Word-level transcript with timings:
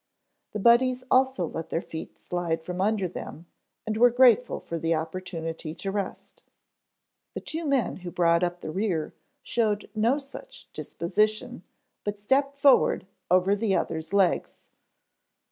The 0.53 0.59
Buddies 0.59 1.03
also 1.11 1.45
let 1.45 1.69
their 1.69 1.79
feet 1.83 2.17
slide 2.17 2.63
from 2.63 2.81
under 2.81 3.07
them 3.07 3.45
and 3.85 3.97
were 3.97 4.09
grateful 4.09 4.59
for 4.59 4.79
the 4.79 4.95
opportunity 4.95 5.75
to 5.75 5.91
rest. 5.91 6.41
The 7.35 7.39
two 7.39 7.65
men 7.65 7.97
who 7.97 8.09
brought 8.09 8.41
up 8.43 8.61
the 8.61 8.71
rear 8.71 9.13
showed 9.43 9.91
no 9.93 10.17
such 10.17 10.71
disposition, 10.73 11.61
but 12.03 12.17
stepped 12.17 12.57
forward 12.57 13.05
over 13.29 13.55
the 13.55 13.75
other's 13.75 14.11
legs. 14.11 14.63